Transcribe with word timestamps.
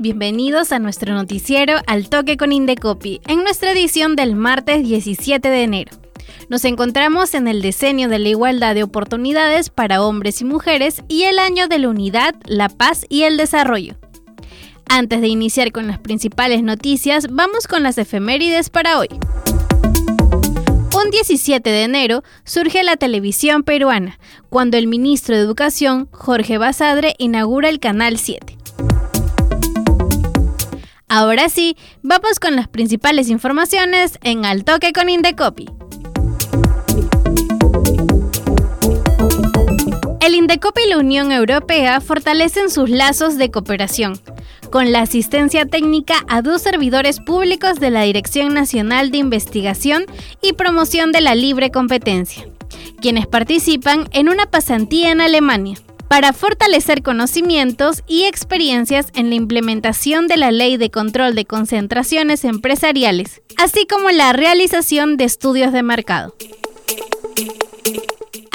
Bienvenidos 0.00 0.72
a 0.72 0.78
nuestro 0.78 1.12
noticiero 1.12 1.76
Al 1.86 2.08
Toque 2.08 2.38
con 2.38 2.52
Indecopi, 2.52 3.20
en 3.26 3.42
nuestra 3.42 3.72
edición 3.72 4.16
del 4.16 4.34
martes 4.34 4.82
17 4.82 5.46
de 5.46 5.62
enero. 5.62 5.92
Nos 6.48 6.64
encontramos 6.64 7.34
en 7.34 7.48
el 7.48 7.60
diseño 7.60 8.08
de 8.08 8.18
la 8.18 8.30
igualdad 8.30 8.74
de 8.74 8.82
oportunidades 8.82 9.68
para 9.68 10.00
hombres 10.02 10.40
y 10.40 10.46
mujeres 10.46 11.02
y 11.06 11.24
el 11.24 11.38
año 11.38 11.68
de 11.68 11.78
la 11.78 11.90
unidad, 11.90 12.34
la 12.46 12.70
paz 12.70 13.04
y 13.10 13.24
el 13.24 13.36
desarrollo. 13.36 13.96
Antes 14.88 15.20
de 15.20 15.28
iniciar 15.28 15.70
con 15.70 15.86
las 15.86 15.98
principales 15.98 16.62
noticias, 16.62 17.26
vamos 17.30 17.66
con 17.66 17.82
las 17.82 17.98
efemérides 17.98 18.70
para 18.70 18.98
hoy. 18.98 19.08
Un 20.96 21.10
17 21.10 21.68
de 21.68 21.82
enero 21.82 22.22
surge 22.44 22.82
la 22.84 22.96
televisión 22.96 23.62
peruana, 23.62 24.18
cuando 24.48 24.78
el 24.78 24.86
ministro 24.86 25.36
de 25.36 25.42
Educación, 25.42 26.08
Jorge 26.10 26.56
Basadre, 26.56 27.14
inaugura 27.18 27.68
el 27.68 27.80
Canal 27.80 28.16
7. 28.16 28.53
Ahora 31.16 31.48
sí, 31.48 31.76
vamos 32.02 32.40
con 32.40 32.56
las 32.56 32.66
principales 32.66 33.30
informaciones 33.30 34.18
en 34.24 34.44
Al 34.44 34.64
Toque 34.64 34.92
con 34.92 35.08
Indecopi. 35.08 35.68
El 40.20 40.34
Indecopi 40.34 40.82
y 40.84 40.88
la 40.88 40.98
Unión 40.98 41.30
Europea 41.30 42.00
fortalecen 42.00 42.68
sus 42.68 42.90
lazos 42.90 43.38
de 43.38 43.52
cooperación, 43.52 44.18
con 44.72 44.90
la 44.90 45.02
asistencia 45.02 45.66
técnica 45.66 46.16
a 46.26 46.42
dos 46.42 46.62
servidores 46.62 47.20
públicos 47.20 47.78
de 47.78 47.90
la 47.90 48.02
Dirección 48.02 48.52
Nacional 48.52 49.12
de 49.12 49.18
Investigación 49.18 50.06
y 50.42 50.54
Promoción 50.54 51.12
de 51.12 51.20
la 51.20 51.36
Libre 51.36 51.70
Competencia, 51.70 52.48
quienes 53.00 53.28
participan 53.28 54.08
en 54.10 54.28
una 54.28 54.46
pasantía 54.46 55.12
en 55.12 55.20
Alemania 55.20 55.76
para 56.14 56.32
fortalecer 56.32 57.02
conocimientos 57.02 58.04
y 58.06 58.26
experiencias 58.26 59.08
en 59.16 59.30
la 59.30 59.34
implementación 59.34 60.28
de 60.28 60.36
la 60.36 60.52
Ley 60.52 60.76
de 60.76 60.88
Control 60.88 61.34
de 61.34 61.44
Concentraciones 61.44 62.44
Empresariales, 62.44 63.42
así 63.56 63.84
como 63.88 64.08
la 64.10 64.32
realización 64.32 65.16
de 65.16 65.24
estudios 65.24 65.72
de 65.72 65.82
mercado. 65.82 66.36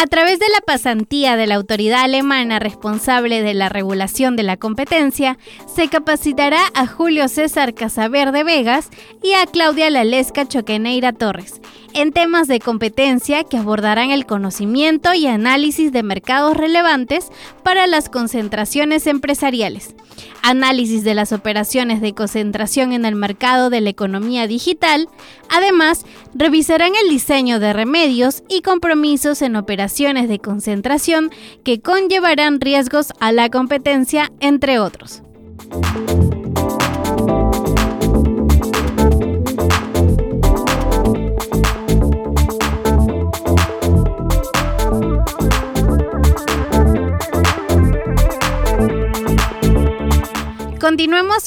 A 0.01 0.07
través 0.07 0.39
de 0.39 0.45
la 0.47 0.61
pasantía 0.61 1.35
de 1.35 1.45
la 1.45 1.55
autoridad 1.55 2.03
alemana 2.03 2.57
responsable 2.57 3.41
de 3.41 3.53
la 3.53 3.67
regulación 3.67 4.37
de 4.37 4.43
la 4.43 4.55
competencia, 4.55 5.37
se 5.67 5.89
capacitará 5.89 6.61
a 6.73 6.87
Julio 6.87 7.27
César 7.27 7.73
Casaverde 7.73 8.45
Vegas 8.45 8.91
y 9.21 9.33
a 9.33 9.45
Claudia 9.45 9.89
Lalesca 9.89 10.47
Choqueneira 10.47 11.11
Torres 11.11 11.59
en 11.93 12.13
temas 12.13 12.47
de 12.47 12.61
competencia 12.61 13.43
que 13.43 13.57
abordarán 13.57 14.11
el 14.11 14.25
conocimiento 14.25 15.13
y 15.13 15.27
análisis 15.27 15.91
de 15.91 16.03
mercados 16.03 16.55
relevantes 16.55 17.29
para 17.63 17.85
las 17.85 18.07
concentraciones 18.07 19.05
empresariales, 19.05 19.95
análisis 20.41 21.03
de 21.03 21.13
las 21.13 21.31
operaciones 21.31 22.01
de 22.01 22.13
concentración 22.13 22.93
en 22.93 23.05
el 23.05 23.15
mercado 23.15 23.69
de 23.69 23.81
la 23.81 23.89
economía 23.89 24.47
digital, 24.47 25.07
además 25.49 26.05
revisarán 26.33 26.91
el 27.03 27.09
diseño 27.09 27.59
de 27.59 27.73
remedios 27.73 28.43
y 28.49 28.61
compromisos 28.61 29.41
en 29.41 29.55
operaciones 29.55 30.29
de 30.29 30.39
concentración 30.39 31.31
que 31.63 31.81
conllevarán 31.81 32.61
riesgos 32.61 33.13
a 33.19 33.31
la 33.31 33.49
competencia, 33.49 34.31
entre 34.39 34.79
otros. 34.79 35.21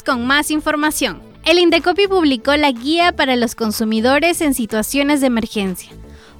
Con 0.05 0.27
más 0.27 0.51
información. 0.51 1.19
El 1.45 1.57
Indecopi 1.57 2.07
publicó 2.07 2.55
la 2.55 2.71
guía 2.71 3.11
para 3.11 3.35
los 3.35 3.55
consumidores 3.55 4.39
en 4.41 4.53
situaciones 4.53 5.19
de 5.19 5.27
emergencia. 5.27 5.91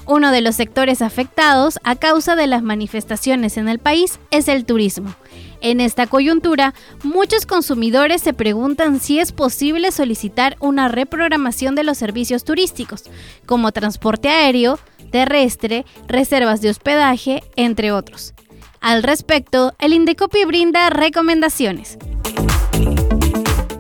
Uno 0.05 0.31
de 0.31 0.41
los 0.41 0.55
sectores 0.55 1.01
afectados 1.01 1.79
a 1.83 1.95
causa 1.95 2.35
de 2.35 2.45
las 2.45 2.61
manifestaciones 2.61 3.57
en 3.57 3.69
el 3.69 3.79
país 3.79 4.19
es 4.29 4.47
el 4.47 4.65
turismo. 4.65 5.15
En 5.61 5.81
esta 5.81 6.05
coyuntura, 6.05 6.75
muchos 7.03 7.47
consumidores 7.47 8.21
se 8.21 8.33
preguntan 8.33 8.99
si 8.99 9.19
es 9.19 9.31
posible 9.31 9.91
solicitar 9.91 10.55
una 10.59 10.87
reprogramación 10.87 11.73
de 11.73 11.83
los 11.83 11.97
servicios 11.97 12.43
turísticos, 12.43 13.03
como 13.47 13.71
transporte 13.71 14.29
aéreo, 14.29 14.77
terrestre, 15.11 15.85
reservas 16.07 16.61
de 16.61 16.69
hospedaje, 16.69 17.43
entre 17.55 17.91
otros. 17.91 18.35
Al 18.79 19.01
respecto, 19.01 19.73
el 19.79 19.93
Indecopi 19.93 20.45
brinda 20.45 20.89
recomendaciones. 20.91 21.97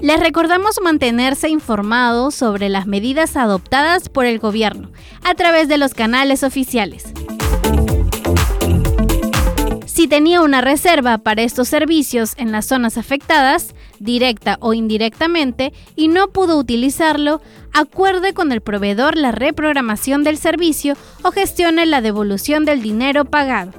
Les 0.03 0.19
recordamos 0.19 0.81
mantenerse 0.83 1.47
informados 1.47 2.35
sobre 2.35 2.67
las 2.67 2.87
medidas 2.87 3.37
adoptadas 3.37 4.09
por 4.09 4.25
el 4.25 4.37
gobierno 4.37 4.91
a 5.23 5.33
través 5.33 5.69
de 5.69 5.77
los 5.77 5.93
canales 5.93 6.43
oficiales. 6.43 7.05
Si 9.85 10.09
tenía 10.09 10.41
una 10.41 10.59
reserva 10.59 11.19
para 11.19 11.43
estos 11.43 11.69
servicios 11.69 12.33
en 12.35 12.51
las 12.51 12.65
zonas 12.65 12.97
afectadas, 12.97 13.75
directa 13.99 14.57
o 14.59 14.73
indirectamente, 14.73 15.71
y 15.95 16.09
no 16.09 16.27
pudo 16.27 16.57
utilizarlo, 16.57 17.39
acuerde 17.71 18.33
con 18.33 18.51
el 18.51 18.59
proveedor 18.59 19.15
la 19.15 19.31
reprogramación 19.31 20.25
del 20.25 20.37
servicio 20.37 20.97
o 21.21 21.31
gestione 21.31 21.85
la 21.85 22.01
devolución 22.01 22.65
del 22.65 22.81
dinero 22.81 23.23
pagado. 23.23 23.71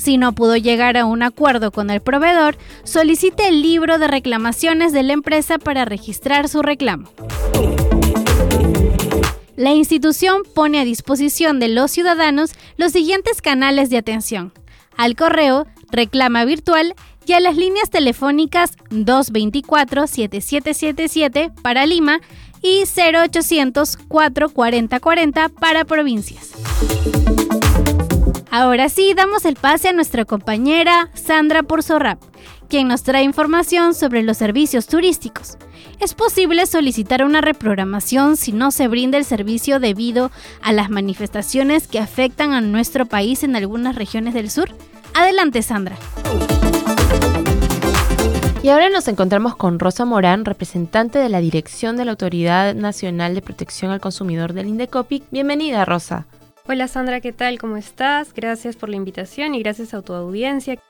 Si 0.00 0.16
no 0.16 0.34
pudo 0.34 0.56
llegar 0.56 0.96
a 0.96 1.04
un 1.04 1.22
acuerdo 1.22 1.70
con 1.72 1.90
el 1.90 2.00
proveedor, 2.00 2.56
solicite 2.84 3.48
el 3.48 3.60
libro 3.60 3.98
de 3.98 4.08
reclamaciones 4.08 4.94
de 4.94 5.02
la 5.02 5.12
empresa 5.12 5.58
para 5.58 5.84
registrar 5.84 6.48
su 6.48 6.62
reclamo. 6.62 7.10
La 9.56 9.74
institución 9.74 10.40
pone 10.54 10.80
a 10.80 10.86
disposición 10.86 11.60
de 11.60 11.68
los 11.68 11.90
ciudadanos 11.90 12.52
los 12.78 12.92
siguientes 12.92 13.42
canales 13.42 13.90
de 13.90 13.98
atención. 13.98 14.54
Al 14.96 15.16
correo, 15.16 15.66
reclama 15.90 16.46
virtual 16.46 16.94
y 17.26 17.34
a 17.34 17.40
las 17.40 17.58
líneas 17.58 17.90
telefónicas 17.90 18.78
224-7777 18.88 21.52
para 21.60 21.84
Lima 21.84 22.22
y 22.62 22.84
0800 22.84 23.98
440 24.08 24.98
40 24.98 25.50
para 25.50 25.84
provincias. 25.84 26.52
Ahora 28.52 28.88
sí, 28.88 29.14
damos 29.14 29.44
el 29.44 29.54
pase 29.54 29.90
a 29.90 29.92
nuestra 29.92 30.24
compañera 30.24 31.08
Sandra 31.14 31.62
Porzorrap, 31.62 32.20
quien 32.68 32.88
nos 32.88 33.04
trae 33.04 33.22
información 33.22 33.94
sobre 33.94 34.24
los 34.24 34.38
servicios 34.38 34.88
turísticos. 34.88 35.56
¿Es 36.00 36.14
posible 36.14 36.66
solicitar 36.66 37.22
una 37.22 37.42
reprogramación 37.42 38.36
si 38.36 38.50
no 38.50 38.72
se 38.72 38.88
brinda 38.88 39.18
el 39.18 39.24
servicio 39.24 39.78
debido 39.78 40.32
a 40.62 40.72
las 40.72 40.90
manifestaciones 40.90 41.86
que 41.86 42.00
afectan 42.00 42.52
a 42.52 42.60
nuestro 42.60 43.06
país 43.06 43.44
en 43.44 43.54
algunas 43.54 43.94
regiones 43.94 44.34
del 44.34 44.50
sur? 44.50 44.68
Adelante, 45.14 45.62
Sandra. 45.62 45.96
Y 48.64 48.68
ahora 48.70 48.90
nos 48.90 49.06
encontramos 49.06 49.54
con 49.54 49.78
Rosa 49.78 50.04
Morán, 50.04 50.44
representante 50.44 51.20
de 51.20 51.28
la 51.28 51.40
Dirección 51.40 51.96
de 51.96 52.04
la 52.04 52.10
Autoridad 52.10 52.74
Nacional 52.74 53.34
de 53.36 53.42
Protección 53.42 53.92
al 53.92 54.00
Consumidor 54.00 54.54
del 54.54 54.66
Indecopic. 54.66 55.22
Bienvenida, 55.30 55.84
Rosa. 55.84 56.26
Hola 56.72 56.86
Sandra, 56.86 57.20
¿qué 57.20 57.32
tal? 57.32 57.58
¿Cómo 57.58 57.76
estás? 57.76 58.32
Gracias 58.32 58.76
por 58.76 58.90
la 58.90 58.94
invitación 58.94 59.56
y 59.56 59.58
gracias 59.60 59.92
a 59.92 60.02
tu 60.02 60.12
audiencia. 60.12 60.80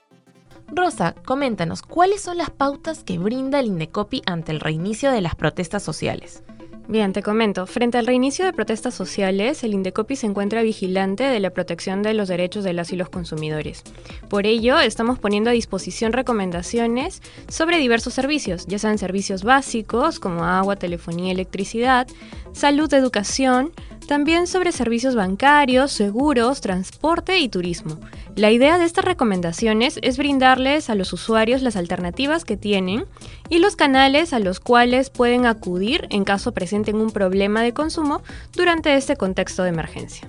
Rosa, 0.68 1.14
coméntanos, 1.24 1.80
¿cuáles 1.80 2.20
son 2.20 2.36
las 2.36 2.50
pautas 2.50 3.02
que 3.02 3.16
brinda 3.16 3.60
el 3.60 3.68
Indecopi 3.68 4.20
ante 4.26 4.52
el 4.52 4.60
reinicio 4.60 5.10
de 5.10 5.22
las 5.22 5.36
protestas 5.36 5.82
sociales? 5.82 6.42
Bien, 6.90 7.12
te 7.12 7.22
comento. 7.22 7.68
Frente 7.68 7.98
al 7.98 8.06
reinicio 8.08 8.44
de 8.44 8.52
protestas 8.52 8.94
sociales, 8.94 9.62
el 9.62 9.74
Indecopi 9.74 10.16
se 10.16 10.26
encuentra 10.26 10.62
vigilante 10.62 11.22
de 11.22 11.38
la 11.38 11.50
protección 11.50 12.02
de 12.02 12.14
los 12.14 12.26
derechos 12.26 12.64
de 12.64 12.72
las 12.72 12.92
y 12.92 12.96
los 12.96 13.08
consumidores. 13.08 13.84
Por 14.28 14.44
ello, 14.44 14.80
estamos 14.80 15.20
poniendo 15.20 15.50
a 15.50 15.52
disposición 15.52 16.12
recomendaciones 16.12 17.22
sobre 17.46 17.78
diversos 17.78 18.14
servicios, 18.14 18.66
ya 18.66 18.80
sean 18.80 18.98
servicios 18.98 19.44
básicos 19.44 20.18
como 20.18 20.44
agua, 20.44 20.74
telefonía, 20.74 21.30
electricidad, 21.30 22.08
salud, 22.52 22.92
educación, 22.92 23.70
también 24.08 24.48
sobre 24.48 24.72
servicios 24.72 25.14
bancarios, 25.14 25.92
seguros, 25.92 26.60
transporte 26.60 27.38
y 27.38 27.48
turismo. 27.48 28.00
La 28.36 28.50
idea 28.50 28.78
de 28.78 28.84
estas 28.84 29.04
recomendaciones 29.04 29.98
es 30.02 30.16
brindarles 30.16 30.88
a 30.88 30.94
los 30.94 31.12
usuarios 31.12 31.62
las 31.62 31.76
alternativas 31.76 32.44
que 32.44 32.56
tienen 32.56 33.04
y 33.48 33.58
los 33.58 33.76
canales 33.76 34.32
a 34.32 34.38
los 34.38 34.60
cuales 34.60 35.10
pueden 35.10 35.46
acudir 35.46 36.06
en 36.10 36.24
caso 36.24 36.52
presenten 36.52 36.96
un 36.96 37.10
problema 37.10 37.62
de 37.62 37.74
consumo 37.74 38.22
durante 38.54 38.94
este 38.94 39.16
contexto 39.16 39.64
de 39.64 39.70
emergencia. 39.70 40.28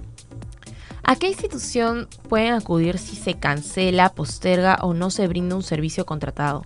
¿A 1.04 1.16
qué 1.16 1.28
institución 1.28 2.08
pueden 2.28 2.54
acudir 2.54 2.98
si 2.98 3.16
se 3.16 3.36
cancela, 3.36 4.14
posterga 4.14 4.80
o 4.82 4.94
no 4.94 5.10
se 5.10 5.28
brinda 5.28 5.56
un 5.56 5.64
servicio 5.64 6.06
contratado? 6.06 6.66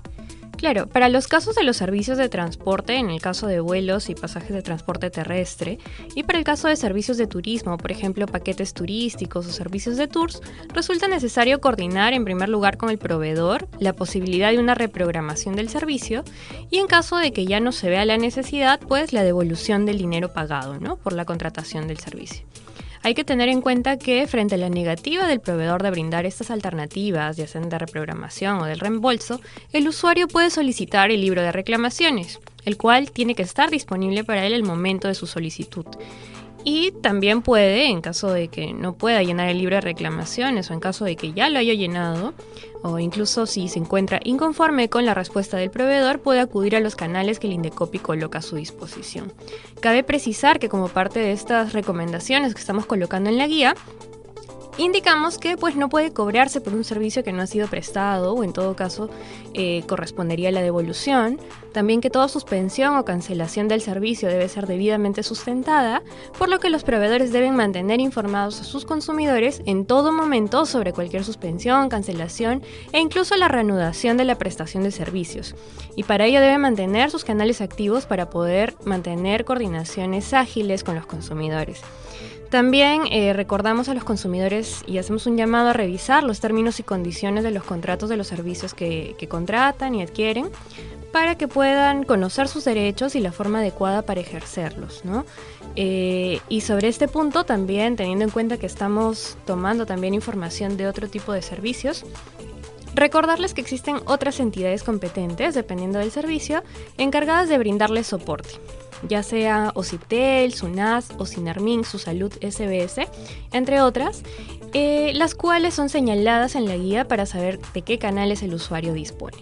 Claro, 0.58 0.88
para 0.88 1.10
los 1.10 1.28
casos 1.28 1.56
de 1.56 1.64
los 1.64 1.78
servicios 1.78 2.18
de 2.18 2.30
transporte, 2.30 2.96
en 2.96 3.10
el 3.10 3.22
caso 3.22 3.48
de 3.48 3.60
vuelos 3.60 4.10
y 4.10 4.16
pasajes 4.16 4.52
de 4.52 4.62
transporte 4.62 5.10
terrestre, 5.10 5.80
y 6.16 6.24
para 6.24 6.40
el 6.40 6.46
caso 6.46 6.68
de 6.68 6.76
servicios 6.76 7.18
de 7.18 7.28
turismo, 7.28 7.78
por 7.78 7.92
ejemplo, 7.92 8.26
paquetes 8.26 8.74
turísticos 8.74 9.46
o 9.48 9.52
servicios 9.52 9.98
de 9.98 10.08
tours, 10.08 10.42
resulta 10.74 11.08
necesario 11.08 11.60
coordinar 11.60 12.14
en 12.14 12.26
primer 12.26 12.50
lugar 12.50 12.78
con 12.78 12.90
el 12.90 12.98
proveedor 12.98 13.68
la 13.80 13.94
posibilidad 13.94 14.52
de 14.52 14.60
una 14.60 14.76
reprogramación 14.76 15.56
del 15.56 15.70
servicio 15.70 16.24
y 16.72 16.78
en 16.78 16.88
caso 16.88 17.18
de 17.18 17.34
que 17.34 17.46
ya 17.46 17.60
no 17.60 17.72
se 17.72 17.90
vea 17.90 18.06
la 18.06 18.18
necesidad, 18.18 18.80
pues 18.80 19.14
la 19.14 19.24
devolución 19.24 19.86
del 19.86 19.98
dinero 19.98 20.34
pagado, 20.34 20.80
¿no? 20.80 20.96
Por 20.96 21.14
la 21.14 21.26
contratación 21.26 21.88
del 21.88 22.00
servicio. 22.00 22.46
Hay 23.06 23.14
que 23.14 23.24
tener 23.24 23.50
en 23.50 23.62
cuenta 23.62 24.00
que 24.00 24.26
frente 24.26 24.56
a 24.56 24.58
la 24.58 24.68
negativa 24.68 25.28
del 25.28 25.40
proveedor 25.40 25.84
de 25.84 25.92
brindar 25.92 26.26
estas 26.26 26.50
alternativas, 26.50 27.38
ya 27.38 27.46
sean 27.46 27.70
de 27.70 27.78
reprogramación 27.78 28.58
o 28.58 28.66
del 28.66 28.80
reembolso, 28.80 29.42
el 29.74 29.88
usuario 29.88 30.28
puede 30.28 30.50
solicitar 30.50 31.12
el 31.12 31.22
libro 31.22 31.44
de 31.44 31.52
reclamaciones, 31.52 32.40
el 32.66 32.78
cual 32.78 33.12
tiene 33.12 33.36
que 33.36 33.44
estar 33.44 33.70
disponible 33.70 34.24
para 34.24 34.48
él 34.48 34.54
el 34.54 34.64
momento 34.64 35.08
de 35.08 35.14
su 35.14 35.28
solicitud. 35.28 35.86
Y 36.68 36.92
también 36.92 37.44
puede, 37.44 37.86
en 37.86 38.02
caso 38.02 38.32
de 38.32 38.48
que 38.48 38.74
no 38.74 38.98
pueda 38.98 39.22
llenar 39.22 39.50
el 39.50 39.60
libro 39.60 39.76
de 39.76 39.82
reclamaciones 39.82 40.72
o 40.72 40.74
en 40.74 40.80
caso 40.80 41.06
de 41.06 41.16
que 41.16 41.32
ya 41.32 41.48
lo 41.48 41.60
haya 41.60 41.76
llenado, 41.76 42.34
o 42.82 42.98
incluso 42.98 43.46
si 43.46 43.68
se 43.68 43.78
encuentra 43.78 44.20
inconforme 44.24 44.90
con 44.90 45.06
la 45.06 45.14
respuesta 45.14 45.58
del 45.58 45.70
proveedor, 45.70 46.22
puede 46.22 46.40
acudir 46.40 46.76
a 46.76 46.80
los 46.80 46.96
canales 46.96 47.38
que 47.38 47.46
el 47.46 47.54
Indecopi 47.54 48.00
coloca 48.00 48.40
a 48.40 48.42
su 48.42 48.56
disposición. 48.56 49.32
Cabe 49.80 50.04
precisar 50.04 50.58
que 50.58 50.68
como 50.68 50.88
parte 50.88 51.20
de 51.20 51.34
estas 51.34 51.74
recomendaciones 51.74 52.56
que 52.56 52.62
estamos 52.62 52.88
colocando 52.88 53.30
en 53.30 53.38
la 53.38 53.46
guía, 53.46 53.76
indicamos 54.78 55.38
que 55.38 55.58
pues 55.58 55.76
no 55.76 55.90
puede 55.90 56.12
cobrarse 56.12 56.62
por 56.62 56.74
un 56.74 56.84
servicio 56.84 57.24
que 57.24 57.32
no 57.32 57.42
ha 57.42 57.48
sido 57.48 57.68
prestado 57.68 58.34
o 58.34 58.44
en 58.44 58.54
todo 58.54 58.76
caso 58.76 59.10
eh, 59.54 59.84
correspondería 59.88 60.50
a 60.50 60.52
la 60.52 60.62
devolución. 60.62 61.40
También 61.72 62.02
que 62.02 62.10
toda 62.10 62.28
suspensión 62.28 62.98
o 62.98 63.06
cancelación 63.06 63.68
del 63.68 63.82
servicio 63.82 64.30
debe 64.30 64.48
ser 64.48 64.66
debidamente 64.68 65.24
sustentada, 65.24 66.04
por 66.38 66.50
lo 66.50 66.60
que 66.60 66.70
los 66.70 66.84
proveedores 66.84 67.32
deben 67.32 67.56
mantener 67.56 68.00
informados 68.00 68.62
a 68.62 68.64
sus 68.64 68.86
consumidores 68.86 69.62
en 69.66 69.86
todo 69.86 70.12
momento 70.12 70.66
sobre 70.66 70.94
cualquier 70.94 71.24
suspensión, 71.24 71.90
cancelación 71.90 72.64
e 72.92 73.00
incluso 73.00 73.36
la 73.36 73.48
reanudación 73.48 74.18
de 74.18 74.26
la 74.26 74.38
prestación 74.38 74.84
de 74.84 74.92
servicios. 74.92 75.56
Y 75.96 76.04
para 76.04 76.26
ello 76.26 76.42
deben 76.42 76.62
mantener 76.62 77.12
sus 77.12 77.24
canales 77.24 77.62
activos 77.62 78.06
para 78.06 78.30
poder 78.30 78.76
mantener 78.86 79.46
coordinaciones 79.46 80.34
ágiles 80.34 80.84
con 80.84 80.96
los 80.96 81.06
consumidores. 81.06 81.82
También 82.50 83.04
eh, 83.12 83.34
recordamos 83.34 83.90
a 83.90 83.94
los 83.94 84.04
consumidores 84.04 84.84
y 84.88 84.98
hacemos 84.98 85.26
un 85.26 85.38
llamado 85.38 85.70
a 85.70 85.74
revisar 85.74 86.24
los 86.24 86.40
términos 86.40 86.80
y 86.80 86.84
condiciones 86.84 87.44
de 87.44 87.52
los 87.52 87.64
contratos 87.64 88.10
de 88.10 88.18
los 88.18 88.28
servicios 88.28 88.74
que, 88.74 89.16
contratan 89.30 89.96
y 89.96 90.04
adquieren 90.04 90.50
para 91.12 91.36
que 91.36 91.48
puedan 91.48 92.04
conocer 92.04 92.48
sus 92.48 92.66
derechos 92.66 93.16
y 93.16 93.20
la 93.20 93.32
forma 93.32 93.60
adecuada 93.60 94.04
para 94.04 94.22
ejercerlos. 94.22 95.04
Eh, 95.76 96.40
y 96.48 96.62
sobre 96.62 96.88
este 96.88 97.08
punto 97.08 97.44
también, 97.44 97.96
teniendo 97.96 98.24
en 98.24 98.32
cuenta 98.32 98.58
que 98.58 98.66
estamos 98.66 99.38
tomando 99.46 99.86
también 99.86 100.14
información 100.14 100.78
de 100.78 100.88
otro 100.88 101.08
tipo 101.08 101.34
de 101.34 101.42
servicios, 101.42 102.06
Recordarles 102.96 103.54
que 103.54 103.62
existen 103.62 103.98
otras 104.06 104.40
entidades 104.40 104.84
competentes, 104.84 105.54
dependiendo 105.54 106.00
del 106.00 106.12
servicio, 106.12 106.64
encargadas 106.98 107.50
de 107.50 107.58
brindarles 107.58 108.08
soporte 108.08 108.50
ya 109.08 109.24
sea 109.24 109.72
OCIPTEL, 109.76 110.54
SUNAS 110.54 111.10
o 111.18 111.26
SINARMIN, 111.26 111.84
Su 111.84 112.00
Salud 112.00 112.32
SBS, 112.42 113.08
entre 113.52 113.82
otras, 113.82 114.24
eh, 114.74 115.12
las 115.14 115.36
cuales 115.36 115.74
son 115.74 115.90
señaladas 115.90 116.56
en 116.56 116.66
la 116.66 116.76
guía 116.76 117.08
para 117.08 117.26
saber 117.26 117.60
de 117.74 117.82
qué 117.82 118.00
canales 118.00 118.44
el 118.44 118.54
usuario 118.54 118.94
dispone. 118.94 119.38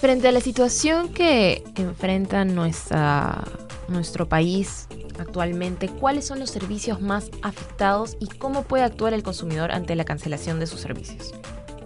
Frente 0.00 0.28
a 0.28 0.32
la 0.32 0.40
situación 0.40 1.08
que 1.08 1.64
enfrenta 1.76 2.44
nuestro 2.44 4.28
país 4.28 4.88
actualmente, 5.18 5.88
¿cuáles 5.88 6.26
son 6.26 6.40
los 6.40 6.50
servicios 6.50 7.00
más 7.00 7.30
afectados 7.42 8.16
y 8.20 8.26
cómo 8.26 8.62
puede 8.62 8.84
actuar 8.84 9.14
el 9.14 9.22
consumidor 9.22 9.72
ante 9.72 9.94
la 9.94 10.04
cancelación 10.04 10.60
de 10.60 10.66
sus 10.66 10.80
servicios? 10.80 11.34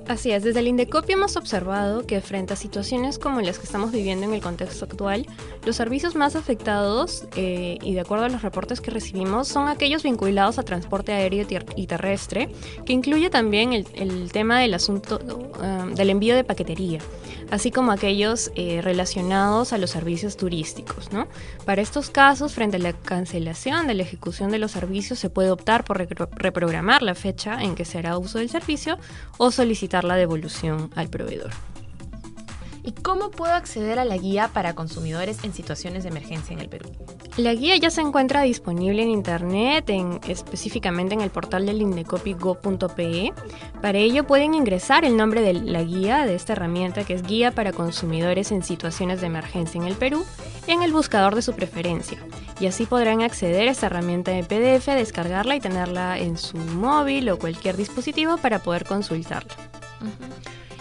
Así 0.08 0.32
es, 0.32 0.42
desde 0.42 0.60
el 0.60 0.68
Indecopio 0.68 1.16
hemos 1.16 1.36
observado 1.36 2.06
que 2.06 2.22
frente 2.22 2.54
a 2.54 2.56
situaciones 2.56 3.18
como 3.18 3.42
las 3.42 3.58
que 3.58 3.66
estamos 3.66 3.92
viviendo 3.92 4.24
en 4.24 4.32
el 4.32 4.40
contexto 4.40 4.86
actual, 4.86 5.26
los 5.66 5.76
servicios 5.76 6.14
más 6.14 6.34
afectados, 6.34 7.26
eh, 7.36 7.76
y 7.82 7.92
de 7.92 8.00
acuerdo 8.00 8.24
a 8.24 8.30
los 8.30 8.40
reportes 8.40 8.80
que 8.80 8.90
recibimos, 8.90 9.48
son 9.48 9.68
aquellos 9.68 10.02
vinculados 10.02 10.58
a 10.58 10.62
transporte 10.62 11.12
aéreo 11.12 11.46
y 11.76 11.86
terrestre, 11.86 12.48
que 12.86 12.94
incluye 12.94 13.28
también 13.28 13.74
el, 13.74 14.32
tema 14.32 14.60
del 14.60 14.72
asunto 14.72 15.18
um, 15.60 15.94
del 15.94 16.08
envío 16.08 16.34
de 16.36 16.44
paquetería, 16.44 17.00
así 17.50 17.70
como 17.70 17.92
aquellos 17.92 18.50
eh, 18.54 18.80
relacionados 18.80 19.74
a 19.74 19.78
los 19.78 19.90
servicios 19.90 20.38
turísticos. 20.38 21.10
Para 21.66 21.82
estos 21.82 22.08
casos, 22.08 22.54
frente 22.54 22.78
a 22.78 22.80
la 22.80 22.94
cancelación 22.94 23.86
de 23.86 23.92
la 23.92 24.04
ejecución 24.04 24.50
de 24.50 24.58
los 24.58 24.70
servicios, 24.70 25.18
se 25.18 25.28
puede 25.28 25.50
optar 25.50 25.84
por 25.84 25.98
reprogramar 25.98 27.02
la 27.02 27.14
fecha 27.14 27.62
en 27.62 27.74
que 27.74 27.84
se 27.84 27.98
hará 27.98 28.16
uso 28.16 28.38
del 28.38 28.48
servicio 28.48 28.98
o 29.36 29.50
solicitar 29.50 29.97
la 30.04 30.16
devolución 30.16 30.90
al 30.94 31.08
proveedor. 31.08 31.50
¿Y 32.88 32.92
cómo 32.92 33.30
puedo 33.30 33.52
acceder 33.52 33.98
a 33.98 34.06
la 34.06 34.16
guía 34.16 34.48
para 34.48 34.74
consumidores 34.74 35.44
en 35.44 35.52
situaciones 35.52 36.04
de 36.04 36.08
emergencia 36.08 36.54
en 36.54 36.60
el 36.60 36.70
Perú? 36.70 36.90
La 37.36 37.52
guía 37.52 37.76
ya 37.76 37.90
se 37.90 38.00
encuentra 38.00 38.40
disponible 38.42 39.02
en 39.02 39.10
internet, 39.10 39.90
en, 39.90 40.20
específicamente 40.26 41.12
en 41.12 41.20
el 41.20 41.28
portal 41.28 41.66
del 41.66 41.82
indecopi.go.pe. 41.82 43.32
Para 43.82 43.98
ello 43.98 44.26
pueden 44.26 44.54
ingresar 44.54 45.04
el 45.04 45.18
nombre 45.18 45.42
de 45.42 45.52
la 45.52 45.82
guía 45.82 46.24
de 46.24 46.34
esta 46.34 46.54
herramienta 46.54 47.04
que 47.04 47.12
es 47.12 47.22
Guía 47.22 47.52
para 47.52 47.72
Consumidores 47.72 48.52
en 48.52 48.62
Situaciones 48.62 49.20
de 49.20 49.26
Emergencia 49.26 49.78
en 49.78 49.86
el 49.86 49.94
Perú 49.94 50.24
en 50.66 50.82
el 50.82 50.92
buscador 50.92 51.34
de 51.34 51.42
su 51.42 51.54
preferencia. 51.54 52.18
Y 52.58 52.66
así 52.66 52.86
podrán 52.86 53.20
acceder 53.20 53.68
a 53.68 53.72
esta 53.72 53.86
herramienta 53.86 54.30
de 54.30 54.44
PDF, 54.44 54.86
descargarla 54.86 55.56
y 55.56 55.60
tenerla 55.60 56.18
en 56.18 56.38
su 56.38 56.56
móvil 56.56 57.28
o 57.28 57.38
cualquier 57.38 57.76
dispositivo 57.76 58.38
para 58.38 58.60
poder 58.60 58.84
consultarla. 58.84 59.54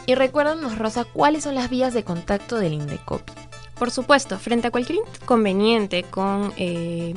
Y 0.05 0.15
recuérdanos, 0.15 0.77
Rosa, 0.77 1.05
cuáles 1.05 1.43
son 1.43 1.55
las 1.55 1.69
vías 1.69 1.93
de 1.93 2.03
contacto 2.03 2.57
del 2.57 2.73
Indecopi. 2.73 3.33
Por 3.77 3.91
supuesto, 3.91 4.39
frente 4.39 4.67
a 4.67 4.71
cualquier 4.71 4.99
inconveniente 5.21 6.03
con 6.03 6.53
eh, 6.57 7.13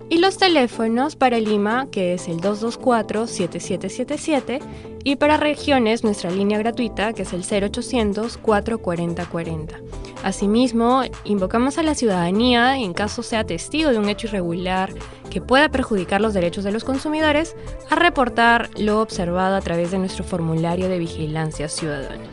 y 0.08 0.20
los 0.20 0.38
teléfonos 0.38 1.16
para 1.18 1.40
Lima 1.40 1.88
que 1.92 2.14
es 2.14 2.30
el 2.30 2.40
224-7777 2.40 4.62
y 5.04 5.18
para 5.18 5.36
regiones 5.36 6.06
nuestra 6.06 6.32
línea 6.32 6.58
gratuita 6.58 7.12
que 7.12 7.24
es 7.24 7.34
el 7.34 7.44
0800 7.44 8.38
440 8.38 9.26
40. 9.26 9.76
Asimismo, 10.24 11.02
invocamos 11.24 11.78
a 11.78 11.84
la 11.84 11.94
ciudadanía, 11.94 12.80
en 12.80 12.94
caso 12.94 13.22
sea 13.22 13.44
testigo 13.44 13.92
de 13.92 14.00
un 14.00 14.10
hecho 14.10 14.26
irregular 14.26 14.92
que 15.30 15.40
pueda 15.40 15.70
perjudicar 15.70 16.20
los 16.20 16.34
derechos 16.34 16.64
de 16.64 16.72
los 16.72 16.84
consumidores, 16.84 17.56
a 17.92 17.96
reportar 17.96 18.72
lo 18.76 19.02
observado 19.02 19.56
a 19.56 19.62
través 19.62 19.92
de 19.92 20.00
nuestro 20.00 20.24
formulario 20.24 20.45
de 20.54 21.00
vigilancia 21.00 21.68
ciudadana. 21.68 22.24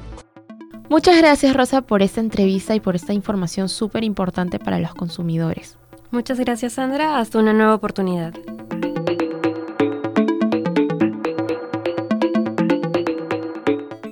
Muchas 0.88 1.16
gracias 1.16 1.56
Rosa 1.56 1.80
por 1.82 2.02
esta 2.02 2.20
entrevista 2.20 2.74
y 2.74 2.80
por 2.80 2.96
esta 2.96 3.14
información 3.14 3.68
súper 3.68 4.04
importante 4.04 4.58
para 4.58 4.78
los 4.78 4.94
consumidores. 4.94 5.78
Muchas 6.10 6.38
gracias 6.38 6.74
Sandra, 6.74 7.18
hasta 7.18 7.38
una 7.38 7.52
nueva 7.54 7.74
oportunidad. 7.74 8.34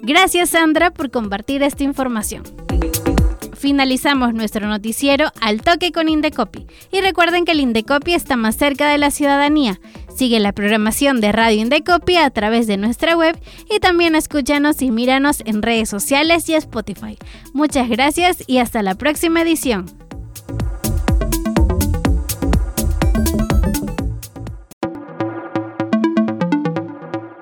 Gracias 0.02 0.50
Sandra 0.50 0.90
por 0.90 1.10
compartir 1.10 1.62
esta 1.62 1.84
información. 1.84 2.42
Finalizamos 3.60 4.32
nuestro 4.32 4.66
noticiero 4.66 5.30
al 5.42 5.60
toque 5.60 5.92
con 5.92 6.08
Indecopi. 6.08 6.66
Y 6.90 7.02
recuerden 7.02 7.44
que 7.44 7.52
el 7.52 7.60
Indecopi 7.60 8.14
está 8.14 8.36
más 8.36 8.56
cerca 8.56 8.88
de 8.88 8.96
la 8.96 9.10
ciudadanía. 9.10 9.78
Sigue 10.20 10.38
la 10.38 10.52
programación 10.52 11.22
de 11.22 11.32
Radio 11.32 11.62
Indecopi 11.62 12.18
a 12.18 12.28
través 12.28 12.66
de 12.66 12.76
nuestra 12.76 13.16
web 13.16 13.38
y 13.74 13.78
también 13.78 14.14
escúchanos 14.14 14.82
y 14.82 14.90
míranos 14.90 15.42
en 15.46 15.62
redes 15.62 15.88
sociales 15.88 16.46
y 16.50 16.54
Spotify. 16.56 17.16
Muchas 17.54 17.88
gracias 17.88 18.44
y 18.46 18.58
hasta 18.58 18.82
la 18.82 18.96
próxima 18.96 19.40
edición. 19.40 19.86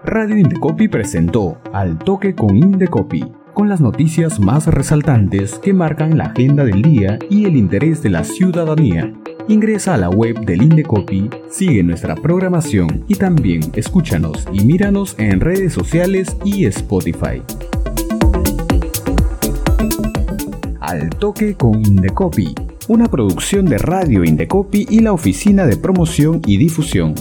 Radio 0.05 0.39
Indecopi 0.39 0.87
presentó 0.87 1.61
Al 1.73 1.99
Toque 1.99 2.37
con 2.37 2.57
Indecopi, 2.57 3.25
con 3.55 3.69
las 3.69 3.81
noticias 3.81 4.39
más 4.39 4.69
resaltantes 4.69 5.59
que 5.59 5.73
marcan 5.73 6.17
la 6.17 6.27
agenda 6.27 6.63
del 6.63 6.83
día 6.83 7.19
y 7.29 7.47
el 7.47 7.57
interés 7.57 8.05
de 8.05 8.11
la 8.11 8.23
ciudadanía. 8.23 9.13
Ingresa 9.49 9.95
a 9.95 9.97
la 9.97 10.11
web 10.11 10.45
del 10.45 10.61
Indecopi, 10.61 11.31
sigue 11.49 11.83
nuestra 11.83 12.15
programación 12.15 13.07
y 13.09 13.15
también 13.15 13.63
escúchanos 13.75 14.47
y 14.53 14.63
míranos 14.63 15.15
en 15.19 15.41
redes 15.41 15.73
sociales 15.73 16.37
y 16.45 16.67
Spotify. 16.67 17.43
Al 20.81 21.09
Toque 21.09 21.55
con 21.55 21.77
Indecopi, 21.77 22.55
una 22.89 23.07
producción 23.07 23.65
de 23.65 23.79
Radio 23.79 24.23
Indecopi 24.23 24.87
y 24.91 25.01
la 25.01 25.15
Oficina 25.15 25.65
de 25.65 25.79
Promoción 25.79 26.43
y 26.45 26.59
Difusión. 26.59 27.15